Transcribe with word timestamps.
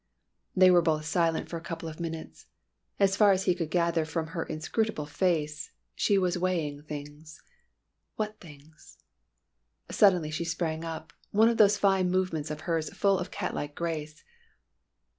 They 0.55 0.71
were 0.71 0.81
both 0.81 1.05
silent 1.05 1.47
for 1.47 1.57
a 1.57 1.61
couple 1.61 1.87
of 1.87 1.99
minutes. 1.99 2.47
As 2.99 3.15
far 3.15 3.33
as 3.33 3.43
he 3.43 3.53
could 3.53 3.69
gather 3.69 4.03
from 4.03 4.29
her 4.33 4.41
inscrutable 4.43 5.05
face, 5.05 5.69
she 5.93 6.17
was 6.17 6.39
weighing 6.39 6.81
things 6.81 7.39
what 8.15 8.39
things? 8.39 8.97
Suddenly 9.91 10.31
she 10.31 10.43
sprang 10.43 10.83
up, 10.83 11.13
one 11.29 11.49
of 11.49 11.57
those 11.57 11.77
fine 11.77 12.09
movements 12.09 12.49
of 12.49 12.61
hers 12.61 12.91
full 12.91 13.19
of 13.19 13.29
cat 13.29 13.53
like 13.53 13.75
grace. 13.75 14.23